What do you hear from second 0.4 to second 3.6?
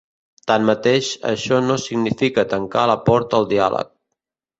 Tanmateix, això no significa tancar la porta al